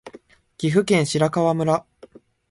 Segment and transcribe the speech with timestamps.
[0.57, 1.85] 岐阜県白川村